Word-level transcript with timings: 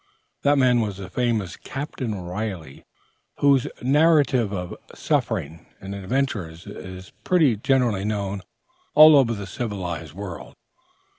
That 0.41 0.57
man 0.57 0.81
was 0.81 0.97
the 0.97 1.11
famous 1.11 1.55
Captain 1.55 2.15
Riley, 2.15 2.83
whose 3.37 3.67
"Narrative" 3.83 4.51
of 4.51 4.75
suffering 4.95 5.67
and 5.79 5.93
adventures 5.93 6.65
is 6.65 7.11
pretty 7.23 7.55
generally 7.55 8.03
known 8.03 8.41
all 8.95 9.15
over 9.15 9.35
the 9.35 9.45
civilized 9.45 10.13
world. 10.15 10.55